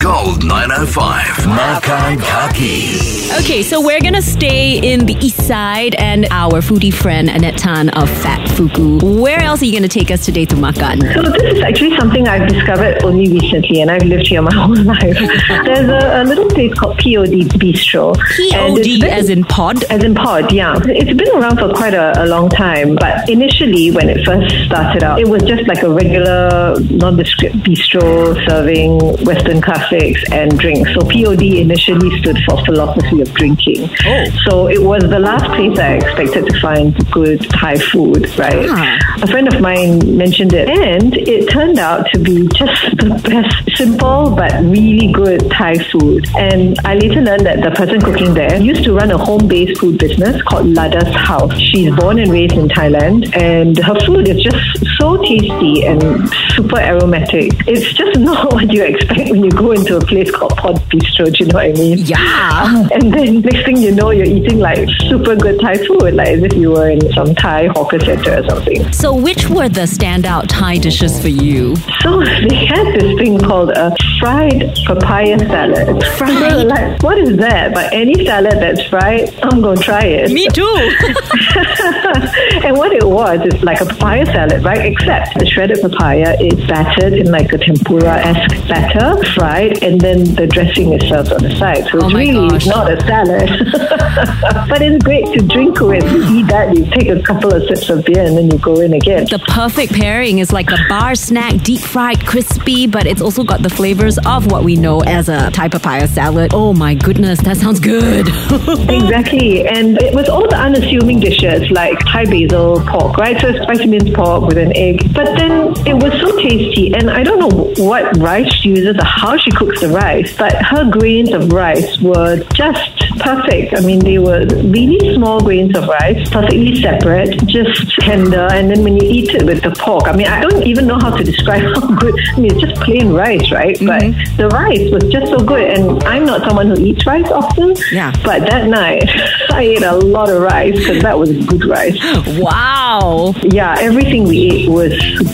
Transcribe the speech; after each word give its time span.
Gold 0.00 0.44
905. 0.44 1.46
Makan 1.46 2.18
Kaki. 2.20 2.96
Okay, 3.38 3.62
so 3.62 3.82
we're 3.84 4.00
gonna 4.00 4.22
stay 4.22 4.78
in 4.78 5.04
the 5.04 5.12
east 5.20 5.46
side 5.46 5.94
and 5.96 6.26
our 6.30 6.62
foodie 6.62 6.92
friend 6.92 7.28
Annette 7.28 7.58
Tan 7.58 7.90
of 7.90 8.08
Fat 8.08 8.48
Fuku. 8.56 8.98
Where 9.20 9.40
else 9.40 9.60
are 9.60 9.66
you 9.66 9.74
gonna 9.74 9.88
take 9.88 10.10
us 10.10 10.24
today 10.24 10.46
to 10.46 10.56
makan? 10.56 11.00
So 11.12 11.20
this 11.22 11.42
is 11.54 11.62
actually 11.62 11.98
something 11.98 12.26
I've 12.26 12.48
discovered 12.48 13.04
only 13.04 13.28
recently, 13.30 13.82
and 13.82 13.90
I've 13.90 14.02
lived 14.04 14.26
here 14.26 14.40
my 14.40 14.50
whole 14.54 14.74
life. 14.74 15.18
There's 15.66 15.88
a, 15.90 16.22
a 16.22 16.24
little 16.24 16.48
place 16.48 16.72
called 16.74 16.96
POD 16.96 17.52
Bistro. 17.60 18.14
POD 18.16 18.82
been- 19.00 19.04
as 19.04 19.28
in 19.28 19.44
pod? 19.44 19.84
As 19.84 20.02
in 20.02 20.14
pod, 20.14 20.50
yeah. 20.50 20.76
It's 20.86 21.12
been 21.12 21.28
around 21.36 21.58
for 21.58 21.68
quite 21.74 21.92
a, 21.92 22.24
a 22.24 22.26
long 22.26 22.48
time, 22.48 22.94
but 22.96 23.28
initially 23.28 23.90
when 23.90 24.08
it 24.08 24.24
first 24.24 24.64
started 24.64 25.02
out, 25.02 25.20
it 25.20 25.28
was 25.28 25.42
just 25.42 25.68
like 25.68 25.82
a 25.82 25.90
regular 25.90 26.74
nondescript 26.90 27.56
bistro 27.56 28.34
serving 28.48 28.98
Western 29.26 29.60
classics 29.90 30.22
and 30.32 30.58
drinks. 30.58 30.92
So 30.94 31.00
POD 31.00 31.42
initially 31.42 32.18
stood 32.20 32.38
for 32.48 32.64
philosophy 32.64 33.20
of 33.20 33.32
drinking. 33.34 33.88
Oh. 34.06 34.24
So 34.44 34.68
it 34.68 34.82
was 34.82 35.02
the 35.02 35.18
last 35.18 35.44
place 35.56 35.78
I 35.78 35.94
expected 35.94 36.46
to 36.46 36.60
find 36.60 36.94
good 37.10 37.48
Thai 37.50 37.78
food, 37.78 38.26
right? 38.38 38.66
Ah. 38.68 39.22
A 39.22 39.26
friend 39.26 39.52
of 39.52 39.60
mine 39.60 40.16
mentioned 40.16 40.52
it, 40.52 40.68
and 40.68 41.14
it 41.14 41.50
turned 41.50 41.78
out 41.78 42.06
to 42.12 42.18
be 42.18 42.48
just 42.54 42.96
the 42.96 43.20
best, 43.24 43.76
simple 43.76 44.34
but 44.34 44.52
really 44.64 45.12
good 45.12 45.50
Thai 45.50 45.78
food. 45.90 46.26
And 46.36 46.78
I 46.84 46.94
later 46.94 47.20
learned 47.20 47.46
that 47.46 47.62
the 47.62 47.70
person 47.70 48.00
cooking 48.00 48.34
there 48.34 48.60
used 48.60 48.84
to 48.84 48.94
run 48.94 49.10
a 49.10 49.18
home-based 49.18 49.80
food 49.80 49.98
business 49.98 50.40
called 50.42 50.66
Lada's 50.66 51.14
House. 51.14 51.56
She's 51.58 51.94
born 51.96 52.18
and 52.18 52.30
raised 52.30 52.54
in 52.54 52.68
Thailand, 52.68 53.36
and 53.36 53.76
her 53.78 53.98
food 54.06 54.28
is 54.28 54.42
just 54.42 54.60
so 54.98 55.16
tasty 55.22 55.84
and 55.84 56.28
super 56.54 56.78
aromatic. 56.78 57.52
It's 57.66 57.92
just 57.92 58.18
not 58.30 58.52
what 58.52 58.72
you 58.72 58.84
expect 58.84 59.30
when 59.30 59.44
you 59.44 59.50
go 59.50 59.72
into 59.80 59.96
a 59.96 60.00
place 60.00 60.30
called 60.30 60.56
Pod 60.56 60.76
Bistro. 60.90 61.32
Do 61.32 61.44
you 61.44 61.46
know 61.50 61.54
what 61.54 61.66
I 61.66 61.72
mean? 61.72 61.98
Yeah. 61.98 62.86
And 63.00 63.12
then 63.12 63.40
next 63.40 63.64
thing 63.64 63.78
you 63.78 63.92
know, 63.92 64.10
you're 64.10 64.26
eating 64.26 64.58
like 64.58 64.88
super 65.08 65.36
good 65.36 65.60
Thai 65.60 65.78
food, 65.86 66.14
like 66.14 66.28
as 66.28 66.42
if 66.42 66.54
you 66.54 66.70
were 66.70 66.90
in 66.90 67.00
some 67.12 67.34
Thai 67.34 67.66
hawker 67.68 67.98
center 68.00 68.40
or 68.40 68.48
something. 68.48 68.92
So 68.92 69.14
which 69.14 69.48
were 69.48 69.68
the 69.68 69.82
standout 69.82 70.46
Thai 70.48 70.78
dishes 70.78 71.20
for 71.20 71.28
you? 71.28 71.76
So 72.02 72.20
they 72.20 72.66
had 72.66 72.86
this 72.94 73.18
thing 73.18 73.38
called 73.38 73.70
a 73.70 73.94
fried 74.18 74.76
papaya 74.86 75.38
salad. 75.38 76.04
Fried? 76.16 76.30
So 76.30 76.40
they 76.40 76.54
were 76.56 76.68
like, 76.68 77.02
what 77.02 77.18
is 77.18 77.36
that? 77.38 77.74
But 77.74 77.92
any 77.92 78.24
salad 78.26 78.58
that's 78.60 78.82
fried, 78.88 79.32
I'm 79.42 79.60
going 79.60 79.78
to 79.78 79.82
try 79.82 80.04
it. 80.04 80.32
Me 80.32 80.48
too. 80.48 80.64
and 82.64 82.76
what 82.76 82.92
it 82.92 83.06
was 83.06 83.40
is 83.52 83.62
like 83.62 83.80
a 83.80 83.86
papaya 83.86 84.26
salad, 84.26 84.64
right? 84.64 84.92
Except 84.92 85.38
the 85.38 85.46
shredded 85.46 85.80
papaya 85.80 86.36
is 86.40 86.54
battered 86.66 87.14
in 87.14 87.30
like 87.30 87.52
a 87.52 87.58
tempura-esque 87.58 88.68
batter, 88.68 89.22
fried, 89.34 89.69
and 89.82 90.00
then 90.00 90.24
the 90.34 90.46
dressing 90.46 90.92
is 90.92 91.02
served 91.08 91.32
on 91.32 91.42
the 91.42 91.54
side. 91.56 91.84
So 91.90 91.98
Oh 92.02 92.06
it's 92.06 92.14
really 92.14 92.48
gosh. 92.48 92.66
not 92.66 92.92
a 92.92 93.00
salad. 93.00 93.48
but 94.68 94.82
it's 94.82 95.02
great 95.04 95.26
to 95.36 95.46
drink 95.46 95.80
with. 95.80 96.04
You 96.12 96.38
eat 96.38 96.46
that, 96.48 96.76
you 96.76 96.84
take 96.86 97.08
a 97.08 97.22
couple 97.22 97.52
of 97.52 97.62
sips 97.68 97.88
of 97.90 98.04
beer, 98.04 98.24
and 98.24 98.36
then 98.36 98.50
you 98.50 98.58
go 98.58 98.80
in 98.80 98.92
again. 98.94 99.24
the 99.30 99.38
perfect 99.48 99.92
pairing 99.94 100.38
is 100.38 100.52
like 100.52 100.70
a 100.70 100.78
bar 100.88 101.14
snack, 101.14 101.62
deep 101.62 101.80
fried, 101.80 102.24
crispy, 102.26 102.86
but 102.86 103.06
it's 103.06 103.20
also 103.22 103.44
got 103.44 103.62
the 103.62 103.70
flavors 103.70 104.18
of 104.26 104.50
what 104.50 104.64
we 104.64 104.76
know 104.76 105.00
as 105.02 105.28
a 105.28 105.50
Thai 105.50 105.68
papaya 105.68 106.06
salad. 106.08 106.52
Oh 106.54 106.72
my 106.72 106.94
goodness, 106.94 107.40
that 107.42 107.56
sounds 107.56 107.80
good. 107.80 108.28
Exactly. 108.90 109.66
And 109.66 110.00
it 110.02 110.14
was 110.14 110.28
all 110.28 110.48
the 110.48 110.56
unassuming 110.56 111.20
dishes 111.20 111.70
like 111.70 111.98
Thai 112.06 112.24
basil 112.24 112.80
pork, 112.86 113.16
right? 113.16 113.40
So 113.40 113.48
it's 113.48 113.62
spicy 113.62 113.86
minced 113.86 114.12
pork 114.14 114.42
with 114.46 114.58
an 114.58 114.76
egg. 114.76 115.12
But 115.14 115.36
then 115.36 115.72
it 115.86 115.94
was 115.94 116.12
so 116.20 116.36
tasty. 116.38 116.92
And 116.94 117.10
I 117.10 117.22
don't 117.22 117.38
know 117.38 117.84
what 117.84 118.16
rice 118.18 118.52
she 118.54 118.70
uses 118.70 118.96
or 118.96 119.04
how 119.04 119.36
she 119.36 119.49
cooks 119.50 119.80
the 119.80 119.88
rice, 119.88 120.36
but 120.36 120.54
her 120.64 120.90
grains 120.90 121.32
of 121.32 121.52
rice 121.52 121.98
were 122.00 122.42
just 122.54 123.09
perfect. 123.20 123.76
I 123.76 123.80
mean, 123.80 124.00
they 124.00 124.18
were 124.18 124.46
really 124.64 125.14
small 125.14 125.40
grains 125.40 125.76
of 125.76 125.86
rice, 125.86 126.28
perfectly 126.30 126.80
separate, 126.80 127.46
just 127.46 127.90
tender. 128.00 128.48
And 128.50 128.70
then 128.70 128.82
when 128.82 128.96
you 128.96 129.08
eat 129.08 129.34
it 129.34 129.44
with 129.44 129.62
the 129.62 129.70
pork, 129.70 130.06
I 130.06 130.16
mean, 130.16 130.26
I 130.26 130.40
don't 130.40 130.66
even 130.66 130.86
know 130.86 130.98
how 130.98 131.16
to 131.16 131.22
describe 131.22 131.62
how 131.74 131.94
good. 131.96 132.14
I 132.34 132.40
mean, 132.40 132.52
it's 132.52 132.60
just 132.60 132.80
plain 132.82 133.12
rice, 133.12 133.50
right? 133.50 133.76
Mm-hmm. 133.76 133.86
But 133.86 134.36
the 134.36 134.48
rice 134.48 134.90
was 134.90 135.04
just 135.12 135.26
so 135.28 135.38
good. 135.38 135.70
And 135.78 136.02
I'm 136.04 136.24
not 136.24 136.46
someone 136.46 136.68
who 136.68 136.84
eats 136.84 137.06
rice 137.06 137.30
often. 137.30 137.74
Yeah. 137.92 138.12
But 138.24 138.40
that 138.48 138.66
night, 138.68 139.08
I 139.50 139.62
ate 139.62 139.82
a 139.82 139.96
lot 139.96 140.30
of 140.30 140.40
rice 140.40 140.78
because 140.78 141.02
that 141.02 141.18
was 141.18 141.30
good 141.46 141.64
rice. 141.64 141.98
wow. 142.38 143.34
Yeah, 143.44 143.76
everything 143.78 144.24
we 144.24 144.50
ate 144.50 144.68
was 144.68 144.92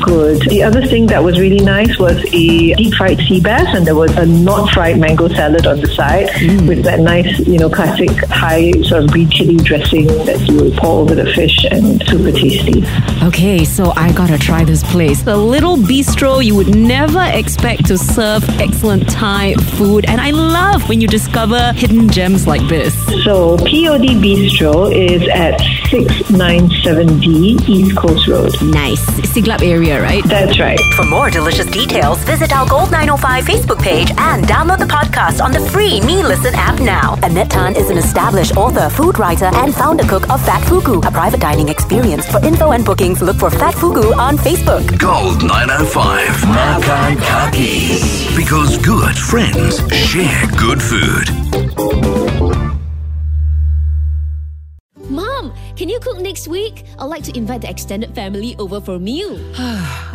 good. 0.00 0.40
The 0.42 0.62
other 0.62 0.84
thing 0.86 1.06
that 1.06 1.22
was 1.22 1.38
really 1.38 1.64
nice 1.64 1.98
was 1.98 2.18
a 2.32 2.74
deep 2.74 2.94
fried 2.94 3.18
sea 3.20 3.40
bass, 3.40 3.66
and 3.74 3.86
there 3.86 3.94
was 3.94 4.16
a 4.16 4.26
not 4.26 4.70
fried 4.70 4.98
mango 4.98 5.28
salad 5.28 5.66
on 5.66 5.80
the 5.80 5.88
side 5.88 6.28
mm. 6.28 6.66
with 6.66 6.82
that 6.84 7.00
nice, 7.00 7.38
you 7.46 7.58
know, 7.58 7.67
classic 7.70 8.10
Thai 8.28 8.72
sort 8.82 9.04
of 9.04 9.10
green 9.10 9.30
chili 9.30 9.56
dressing 9.56 10.06
that 10.06 10.40
you 10.48 10.56
would 10.62 10.74
pour 10.74 11.02
over 11.02 11.14
the 11.14 11.26
fish, 11.32 11.64
and 11.70 12.02
super 12.06 12.32
tasty. 12.32 12.84
Okay, 13.22 13.64
so 13.64 13.92
I 13.96 14.12
gotta 14.12 14.38
try 14.38 14.64
this 14.64 14.82
place. 14.84 15.22
The 15.22 15.36
little 15.36 15.76
bistro 15.76 16.44
you 16.44 16.54
would 16.54 16.74
never 16.74 17.24
expect 17.32 17.86
to 17.86 17.98
serve 17.98 18.48
excellent 18.60 19.08
Thai 19.08 19.54
food, 19.76 20.04
and 20.06 20.20
I 20.20 20.30
love 20.30 20.88
when 20.88 21.00
you 21.00 21.08
discover 21.08 21.72
hidden 21.74 22.08
gems 22.08 22.46
like 22.46 22.66
this. 22.68 22.94
So 23.24 23.56
POD 23.58 24.16
Bistro 24.22 24.92
is 24.94 25.22
at 25.28 25.60
697D 25.88 27.68
East 27.68 27.96
Coast 27.96 28.28
Road. 28.28 28.52
Nice. 28.62 29.04
Siglap 29.32 29.62
area, 29.62 30.00
right? 30.02 30.24
That's 30.24 30.58
right. 30.58 30.80
For 30.96 31.04
more 31.04 31.30
delicious 31.30 31.66
details, 31.66 32.18
visit 32.24 32.52
our 32.54 32.66
Gold 32.68 32.90
905 32.90 33.44
Facebook 33.44 33.80
page 33.82 34.10
and 34.18 34.44
download 34.44 34.78
the 34.78 34.86
podcast 34.86 35.42
on 35.42 35.52
the 35.52 35.60
free 35.70 36.00
Me 36.02 36.22
Listen 36.22 36.54
app 36.54 36.80
now. 36.80 37.18
Annette 37.22 37.50
Tan 37.58 37.74
is 37.74 37.90
an 37.90 37.98
established 37.98 38.56
author, 38.56 38.88
food 38.88 39.18
writer, 39.18 39.50
and 39.52 39.74
founder 39.74 40.04
cook 40.04 40.30
of 40.30 40.40
Fat 40.46 40.62
Fuku, 40.68 41.00
a 41.00 41.10
private 41.10 41.40
dining 41.40 41.68
experience. 41.68 42.24
For 42.30 42.38
info 42.46 42.70
and 42.70 42.84
bookings, 42.84 43.20
look 43.20 43.36
for 43.36 43.50
Fat 43.50 43.74
Fuku 43.74 44.14
on 44.14 44.38
Facebook. 44.38 44.96
Gold 44.96 45.42
905. 45.42 46.44
Makan 46.54 47.16
Kaki. 47.18 47.98
Because 48.36 48.78
good 48.78 49.18
friends 49.18 49.82
share 49.92 50.46
good 50.56 50.80
food. 50.80 51.26
Mom, 55.10 55.52
can 55.74 55.88
you 55.88 55.98
cook 55.98 56.18
next 56.20 56.46
week? 56.46 56.84
I'd 56.96 57.06
like 57.06 57.24
to 57.24 57.36
invite 57.36 57.62
the 57.62 57.70
extended 57.70 58.14
family 58.14 58.54
over 58.60 58.80
for 58.80 58.94
a 58.94 59.00
meal. 59.00 59.36